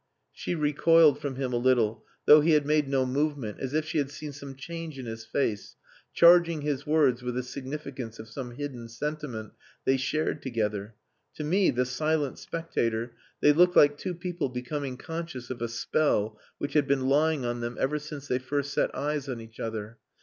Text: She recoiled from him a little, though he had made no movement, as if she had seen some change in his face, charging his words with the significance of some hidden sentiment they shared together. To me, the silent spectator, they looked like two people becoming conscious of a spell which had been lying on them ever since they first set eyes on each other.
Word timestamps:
She 0.31 0.55
recoiled 0.55 1.19
from 1.19 1.35
him 1.35 1.53
a 1.53 1.57
little, 1.57 2.03
though 2.25 2.41
he 2.41 2.53
had 2.53 2.65
made 2.65 2.87
no 2.87 3.05
movement, 3.05 3.59
as 3.59 3.75
if 3.75 3.85
she 3.85 3.99
had 3.99 4.09
seen 4.09 4.31
some 4.33 4.55
change 4.55 4.97
in 4.97 5.05
his 5.05 5.25
face, 5.25 5.75
charging 6.11 6.61
his 6.61 6.87
words 6.87 7.21
with 7.21 7.35
the 7.35 7.43
significance 7.43 8.17
of 8.17 8.27
some 8.27 8.55
hidden 8.55 8.89
sentiment 8.89 9.53
they 9.85 9.97
shared 9.97 10.41
together. 10.41 10.95
To 11.35 11.43
me, 11.43 11.69
the 11.69 11.85
silent 11.85 12.39
spectator, 12.39 13.13
they 13.41 13.53
looked 13.53 13.75
like 13.75 13.95
two 13.95 14.15
people 14.15 14.49
becoming 14.49 14.97
conscious 14.97 15.51
of 15.51 15.61
a 15.61 15.67
spell 15.67 16.39
which 16.57 16.73
had 16.73 16.87
been 16.87 17.05
lying 17.07 17.45
on 17.45 17.59
them 17.59 17.77
ever 17.79 17.99
since 17.99 18.27
they 18.27 18.39
first 18.39 18.73
set 18.73 18.95
eyes 18.95 19.29
on 19.29 19.39
each 19.39 19.59
other. 19.59 19.99